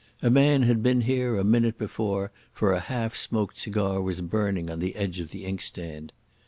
A 0.23 0.31
man 0.31 0.63
had 0.63 0.81
been 0.81 1.01
here 1.01 1.37
a 1.37 1.43
minute 1.43 1.77
before, 1.77 2.31
for 2.53 2.71
a 2.71 2.79
half 2.79 3.15
smoked 3.15 3.59
cigar 3.59 4.01
was 4.01 4.21
burning 4.21 4.67
on 4.71 4.79
the 4.79 4.95
edge 4.95 5.19
of 5.19 5.29
the 5.29 5.45
inkstand. 5.45 6.11